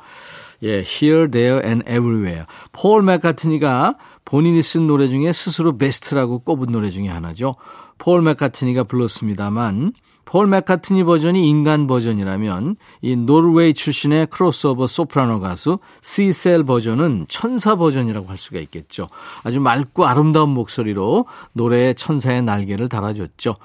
예, 0.63 0.85
Here, 0.85 1.31
There 1.31 1.67
and 1.67 1.83
Everywhere. 1.89 2.45
폴 2.73 3.03
맥카트니가 3.03 3.95
본인이 4.27 4.61
쓴 4.61 4.87
노래 4.87 5.09
중에 5.09 5.33
스스로 5.33 5.79
베스트라고 5.79 6.41
꼽은 6.41 6.71
노래 6.71 6.91
중에 6.91 7.09
하나죠. 7.09 7.55
폴 7.97 8.21
맥카트니가 8.21 8.85
불렀습니다만 8.85 9.95
폴 10.31 10.47
맥카트니 10.47 11.03
버전이 11.03 11.49
인간 11.49 11.89
버전이라면 11.89 12.77
이 13.03 13.17
노르웨이 13.17 13.75
출신의 13.75 14.29
크로스오버 14.29 14.87
소프라노 14.87 15.41
가수 15.41 15.81
시셀 16.03 16.63
버전은 16.63 17.27
천사 17.29 17.75
버전이라고 17.75 18.29
할 18.29 18.39
수가 18.39 18.61
있겠죠. 18.61 19.09
아주 19.43 19.59
맑고 19.59 20.07
아름다운 20.07 20.51
목소리로 20.51 21.27
노래의 21.55 21.97
천사의 21.97 22.43
날개를 22.43 22.89
달아줬죠. 22.89 23.57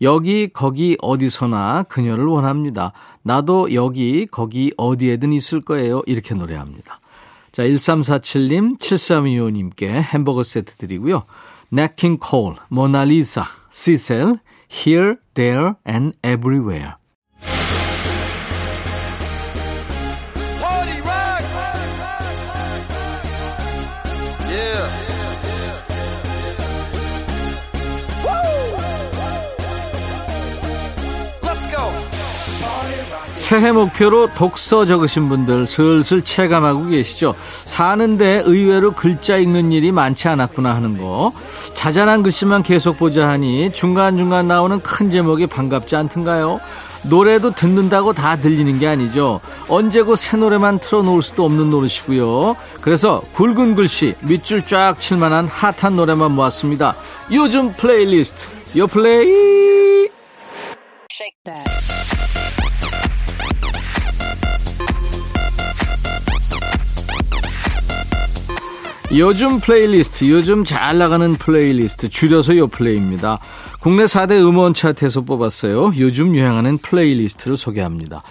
여기 0.00 0.48
거기 0.48 0.96
어디서나 1.02 1.82
그녀를 1.90 2.24
원합니다. 2.24 2.92
나도 3.22 3.74
여기 3.74 4.24
거기 4.24 4.72
어디에든 4.78 5.34
있을 5.34 5.60
거예요. 5.60 6.00
이렇게 6.06 6.34
노래합니다. 6.34 7.00
자, 7.52 7.64
1347님, 7.64 8.78
7325님께 8.78 9.88
햄버거 9.88 10.42
세트 10.42 10.76
드리고요. 10.76 11.24
네킹 11.70 12.16
콜, 12.16 12.54
모나리사, 12.68 13.44
시셀, 13.70 14.38
here, 14.68 15.16
there 15.34 15.76
and 15.84 16.16
everywhere. 16.22 16.96
새해 33.48 33.72
목표로 33.72 34.34
독서 34.34 34.84
적으신 34.84 35.30
분들 35.30 35.66
슬슬 35.66 36.22
체감하고 36.22 36.88
계시죠? 36.88 37.34
사는데 37.64 38.42
의외로 38.44 38.92
글자 38.92 39.38
읽는 39.38 39.72
일이 39.72 39.90
많지 39.90 40.28
않았구나 40.28 40.74
하는 40.74 40.98
거. 40.98 41.32
자잘한 41.72 42.22
글씨만 42.22 42.62
계속 42.62 42.98
보자 42.98 43.26
하니 43.26 43.72
중간중간 43.72 44.48
나오는 44.48 44.78
큰 44.80 45.10
제목이 45.10 45.46
반갑지 45.46 45.96
않던가요? 45.96 46.60
노래도 47.04 47.50
듣는다고 47.54 48.12
다 48.12 48.36
들리는 48.36 48.78
게 48.78 48.86
아니죠. 48.86 49.40
언제고 49.66 50.14
새 50.14 50.36
노래만 50.36 50.78
틀어놓을 50.80 51.22
수도 51.22 51.46
없는 51.46 51.70
노릇이고요. 51.70 52.54
그래서 52.82 53.22
굵은 53.32 53.76
글씨 53.76 54.14
밑줄 54.24 54.66
쫙 54.66 54.96
칠만한 54.98 55.48
핫한 55.48 55.96
노래만 55.96 56.32
모았습니다. 56.32 56.96
요즘 57.32 57.72
플레이리스트 57.72 58.46
요 58.76 58.86
플레이 58.86 60.10
요즘 69.16 69.58
플레이리스트, 69.58 70.28
요즘 70.28 70.66
잘 70.66 70.98
나가는 70.98 71.34
플레이리스트, 71.34 72.10
줄여서 72.10 72.58
요 72.58 72.66
플레이입니다. 72.66 73.38
국내 73.80 74.04
4대 74.04 74.32
음원 74.32 74.74
차트에서 74.74 75.22
뽑았어요. 75.22 75.94
요즘 75.96 76.34
유행하는 76.36 76.76
playlist를 76.76 77.56
소개합니다. 77.56 78.22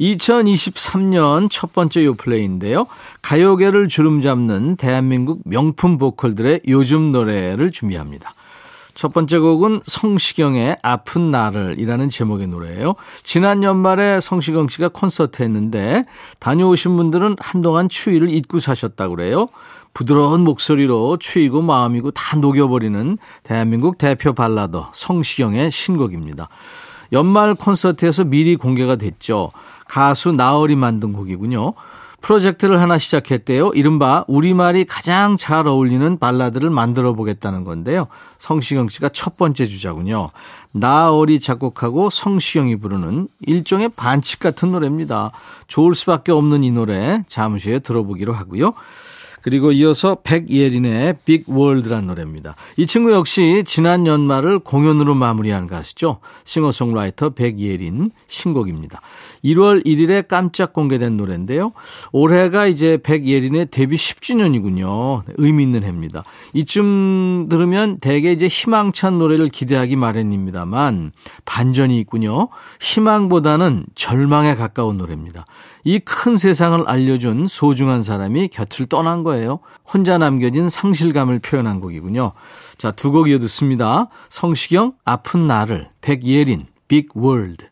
2023년 0.00 1.48
첫 1.52 1.72
번째 1.72 2.04
요 2.04 2.14
플레이인데요. 2.14 2.88
가요계를 3.22 3.86
주름 3.86 4.22
잡는 4.22 4.74
대한민국 4.74 5.40
명품 5.44 5.98
보컬들의 5.98 6.62
요즘 6.66 7.12
노래를 7.12 7.70
준비합니다. 7.70 8.34
첫 8.94 9.12
번째 9.12 9.38
곡은 9.38 9.82
성시경의 9.84 10.78
아픈 10.82 11.30
나를 11.30 11.76
이라는 11.78 12.08
제목의 12.08 12.48
노래예요. 12.48 12.94
지난 13.22 13.62
연말에 13.62 14.20
성시경 14.20 14.68
씨가 14.68 14.88
콘서트 14.88 15.42
했는데 15.42 16.04
다녀오신 16.40 16.96
분들은 16.96 17.36
한동안 17.38 17.88
추위를 17.88 18.30
잊고 18.30 18.58
사셨다고 18.58 19.16
그래요. 19.16 19.48
부드러운 19.94 20.42
목소리로 20.42 21.16
추이고 21.18 21.62
마음이고 21.62 22.10
다 22.10 22.36
녹여버리는 22.36 23.16
대한민국 23.44 23.96
대표 23.96 24.32
발라더 24.32 24.90
성시경의 24.92 25.70
신곡입니다. 25.70 26.48
연말 27.12 27.54
콘서트에서 27.54 28.24
미리 28.24 28.56
공개가 28.56 28.96
됐죠. 28.96 29.52
가수 29.86 30.32
나얼이 30.32 30.74
만든 30.74 31.12
곡이군요. 31.12 31.74
프로젝트를 32.20 32.80
하나 32.80 32.96
시작했대요. 32.96 33.72
이른바 33.74 34.24
우리말이 34.28 34.86
가장 34.86 35.36
잘 35.36 35.68
어울리는 35.68 36.18
발라드를 36.18 36.70
만들어 36.70 37.12
보겠다는 37.12 37.64
건데요. 37.64 38.08
성시경 38.38 38.88
씨가 38.88 39.10
첫 39.10 39.36
번째 39.36 39.66
주자군요. 39.66 40.30
나얼이 40.72 41.38
작곡하고 41.38 42.08
성시경이 42.08 42.76
부르는 42.76 43.28
일종의 43.42 43.90
반칙 43.90 44.40
같은 44.40 44.72
노래입니다. 44.72 45.32
좋을 45.68 45.94
수밖에 45.94 46.32
없는 46.32 46.64
이 46.64 46.72
노래 46.72 47.22
잠시 47.28 47.68
후에 47.68 47.78
들어보기로 47.80 48.32
하고요. 48.32 48.72
그리고 49.44 49.72
이어서 49.72 50.16
백예린의 50.24 51.16
빅 51.26 51.44
월드란 51.46 52.06
노래입니다. 52.06 52.56
이 52.78 52.86
친구 52.86 53.12
역시 53.12 53.62
지난 53.66 54.06
연말을 54.06 54.60
공연으로 54.60 55.14
마무리한 55.14 55.66
가수죠. 55.66 56.20
싱어송라이터 56.44 57.30
백예린 57.30 58.10
신곡입니다. 58.26 59.02
1월 59.44 59.84
1일에 59.84 60.26
깜짝 60.26 60.72
공개된 60.72 61.18
노래인데요. 61.18 61.72
올해가 62.10 62.66
이제 62.66 62.96
백예린의 63.02 63.66
데뷔 63.70 63.96
10주년이군요. 63.96 65.24
의미 65.36 65.64
있는 65.64 65.82
해입니다. 65.82 66.24
이쯤 66.54 67.48
들으면 67.50 67.98
대개 67.98 68.32
이제 68.32 68.46
희망찬 68.46 69.18
노래를 69.18 69.50
기대하기 69.50 69.96
마련입니다만 69.96 71.12
반전이 71.44 72.00
있군요. 72.00 72.48
희망보다는 72.80 73.84
절망에 73.94 74.54
가까운 74.54 74.96
노래입니다. 74.96 75.44
이 75.84 76.00
큰 76.00 76.36
세상을 76.36 76.82
알려준 76.88 77.46
소중한 77.46 78.02
사람이 78.02 78.48
곁을 78.48 78.86
떠난 78.86 79.22
거예요. 79.22 79.60
혼자 79.84 80.16
남겨진 80.18 80.68
상실감을 80.68 81.40
표현한 81.40 81.80
곡이군요. 81.80 82.32
자, 82.78 82.90
두 82.90 83.10
곡 83.12 83.28
이어 83.28 83.38
듣습니다. 83.40 84.08
성시경, 84.30 84.92
아픈 85.04 85.46
나를, 85.46 85.88
백예린, 86.00 86.66
Big 86.88 87.08
World. 87.14 87.66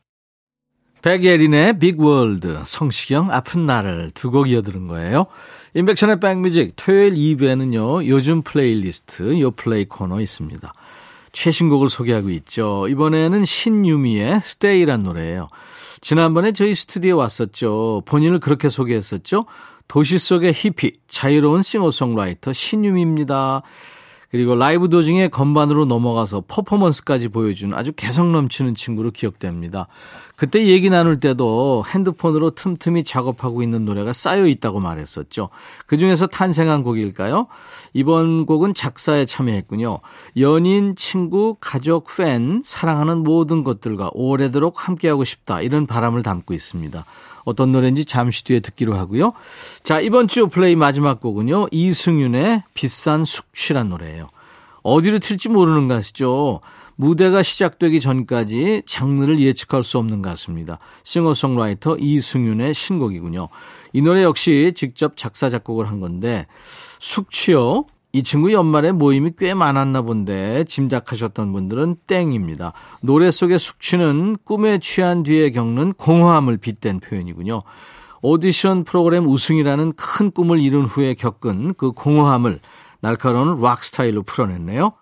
백예린의 1.02 1.78
Big 1.80 2.08
World, 2.08 2.62
성시경 2.64 3.32
아픈 3.32 3.66
나를 3.66 4.12
두 4.14 4.30
곡 4.30 4.48
이어 4.48 4.62
들은 4.62 4.86
거예요. 4.86 5.26
임백천의 5.74 6.20
백뮤직 6.20 6.74
토요일 6.76 7.14
2부에는요. 7.14 8.06
요즘 8.06 8.42
플레이리스트 8.42 9.40
요 9.40 9.50
플레이 9.50 9.84
코너 9.86 10.20
있습니다. 10.20 10.72
최신곡을 11.32 11.88
소개하고 11.88 12.28
있죠. 12.30 12.86
이번에는 12.88 13.44
신유미의 13.44 14.42
Stay란 14.44 15.02
노래예요. 15.02 15.48
지난번에 16.02 16.50
저희 16.52 16.74
스튜디오에 16.74 17.12
왔었죠. 17.12 18.02
본인을 18.06 18.40
그렇게 18.40 18.68
소개했었죠. 18.68 19.46
도시 19.86 20.18
속의 20.18 20.52
히피, 20.52 20.94
자유로운 21.06 21.62
싱어송라이터 21.62 22.52
신유미입니다. 22.52 23.62
그리고 24.32 24.54
라이브 24.54 24.88
도중에 24.88 25.28
건반으로 25.28 25.84
넘어가서 25.84 26.44
퍼포먼스까지 26.48 27.28
보여주는 27.28 27.76
아주 27.76 27.92
개성 27.92 28.32
넘치는 28.32 28.74
친구로 28.74 29.10
기억됩니다. 29.10 29.88
그때 30.36 30.66
얘기 30.66 30.88
나눌 30.88 31.20
때도 31.20 31.84
핸드폰으로 31.86 32.52
틈틈이 32.52 33.04
작업하고 33.04 33.62
있는 33.62 33.84
노래가 33.84 34.14
쌓여 34.14 34.46
있다고 34.46 34.80
말했었죠. 34.80 35.50
그 35.86 35.98
중에서 35.98 36.26
탄생한 36.26 36.82
곡일까요? 36.82 37.46
이번 37.92 38.46
곡은 38.46 38.72
작사에 38.72 39.26
참여했군요. 39.26 39.98
연인, 40.38 40.96
친구, 40.96 41.58
가족, 41.60 42.06
팬, 42.16 42.62
사랑하는 42.64 43.18
모든 43.18 43.62
것들과 43.62 44.10
오래도록 44.14 44.88
함께하고 44.88 45.24
싶다. 45.24 45.60
이런 45.60 45.86
바람을 45.86 46.22
담고 46.22 46.54
있습니다. 46.54 47.04
어떤 47.44 47.72
노래인지 47.72 48.04
잠시 48.04 48.44
뒤에 48.44 48.60
듣기로 48.60 48.94
하고요. 48.94 49.32
자, 49.82 50.00
이번 50.00 50.28
주 50.28 50.48
플레이 50.48 50.76
마지막 50.76 51.20
곡은요. 51.20 51.68
이승윤의 51.70 52.62
비싼 52.74 53.24
숙취란 53.24 53.88
노래예요. 53.88 54.28
어디로 54.82 55.18
튈지 55.18 55.48
모르는 55.48 55.88
가수죠. 55.88 56.60
무대가 56.96 57.42
시작되기 57.42 58.00
전까지 58.00 58.82
장르를 58.86 59.40
예측할 59.40 59.82
수 59.82 59.98
없는 59.98 60.22
가수입니다. 60.22 60.78
싱어송라이터 61.04 61.96
이승윤의 61.98 62.74
신곡이군요. 62.74 63.48
이 63.92 64.02
노래 64.02 64.22
역시 64.22 64.72
직접 64.76 65.16
작사, 65.16 65.48
작곡을 65.48 65.88
한 65.88 66.00
건데, 66.00 66.46
숙취요. 66.98 67.86
이 68.12 68.22
친구 68.22 68.52
연말에 68.52 68.92
모임이 68.92 69.32
꽤 69.38 69.54
많았나 69.54 70.02
본데 70.02 70.64
짐작하셨던 70.64 71.52
분들은 71.52 71.96
땡입니다. 72.06 72.74
노래 73.00 73.30
속의 73.30 73.58
숙취는 73.58 74.36
꿈에 74.44 74.78
취한 74.78 75.22
뒤에 75.22 75.50
겪는 75.50 75.94
공허함을 75.94 76.58
빗댄 76.58 77.00
표현이군요. 77.00 77.62
오디션 78.20 78.84
프로그램 78.84 79.26
우승이라는 79.26 79.94
큰 79.94 80.30
꿈을 80.30 80.60
이룬 80.60 80.84
후에 80.84 81.14
겪은 81.14 81.74
그 81.74 81.92
공허함을 81.92 82.60
날카로운 83.00 83.60
락 83.60 83.82
스타일로 83.82 84.22
풀어냈네요. 84.22 84.92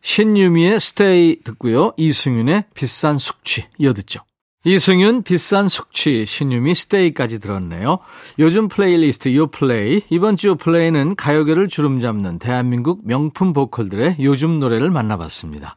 신유미의 0.00 0.80
Stay 0.80 1.40
듣고요. 1.42 1.92
이승윤의 1.96 2.64
비싼 2.74 3.18
숙취 3.18 3.66
이어듣죠. 3.78 4.20
이승윤 4.64 5.22
비싼 5.22 5.68
숙취 5.68 6.26
신유미 6.26 6.74
Stay까지 6.74 7.40
들었네요. 7.40 7.98
요즘 8.38 8.68
플레이리스트 8.68 9.34
요플레이 9.34 10.02
이번 10.10 10.36
주 10.36 10.48
요플레이는 10.48 11.16
가요계를 11.16 11.68
주름잡는 11.68 12.38
대한민국 12.38 13.00
명품 13.04 13.54
보컬들의 13.54 14.16
요즘 14.20 14.58
노래를 14.58 14.90
만나봤습니다. 14.90 15.74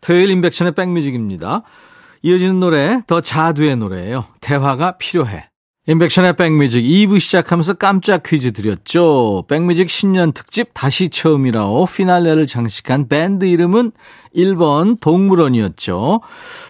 토요일 0.00 0.30
임백천의 0.30 0.74
백뮤직입니다. 0.74 1.62
이어지는 2.22 2.58
노래 2.58 3.02
더 3.06 3.20
자두의 3.20 3.76
노래예요. 3.76 4.24
대화가 4.40 4.96
필요해. 4.98 5.48
임백천의 5.86 6.36
백뮤직 6.36 6.82
2부 6.82 7.20
시작하면서 7.20 7.74
깜짝 7.74 8.22
퀴즈 8.22 8.52
드렸죠. 8.52 9.44
백뮤직 9.48 9.90
신년 9.90 10.32
특집 10.32 10.70
다시 10.72 11.10
처음이라고 11.10 11.84
피날레를 11.84 12.46
장식한 12.46 13.08
밴드 13.08 13.44
이름은 13.44 13.92
1번 14.34 14.98
동물원이었죠. 14.98 16.22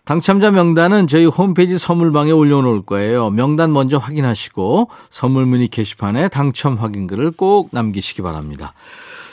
당첨자 0.05 0.51
명단은 0.51 1.07
저희 1.07 1.27
홈페이지 1.27 1.79
선물방에 1.79 2.33
올려놓을 2.33 2.83
거예요. 2.83 3.31
명단 3.31 3.73
먼저 3.73 3.99
확인하시고 3.99 4.91
선물 5.11 5.47
문의 5.47 5.69
게시판에 5.69 6.27
당첨 6.27 6.75
확인글을 6.75 7.31
꼭 7.31 7.69
남기시기 7.71 8.21
바랍니다. 8.21 8.75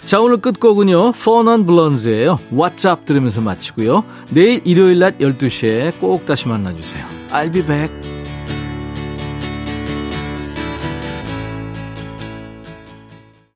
자 0.05 0.21
오늘 0.21 0.37
끝곡은요. 0.37 1.13
포넌 1.13 1.65
블런즈예요. 1.65 2.37
왓츠업 2.53 3.05
들으면서 3.05 3.41
마치고요. 3.41 4.03
내일 4.29 4.61
일요일 4.63 4.99
낮 4.99 5.17
12시에 5.17 5.99
꼭 5.99 6.27
다시 6.27 6.47
만나주세요. 6.47 7.03
I'll 7.31 7.51
be 7.51 7.65
back. 7.65 8.20